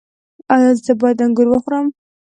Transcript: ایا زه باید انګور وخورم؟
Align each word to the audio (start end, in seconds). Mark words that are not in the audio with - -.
ایا 0.53 0.69
زه 0.85 0.93
باید 1.01 1.19
انګور 1.25 1.47
وخورم؟ 1.49 1.87